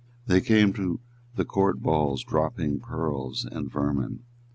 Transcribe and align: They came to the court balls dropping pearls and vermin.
They 0.25 0.41
came 0.41 0.73
to 0.73 0.99
the 1.35 1.45
court 1.45 1.83
balls 1.83 2.23
dropping 2.23 2.79
pearls 2.79 3.45
and 3.45 3.69
vermin. 3.69 4.23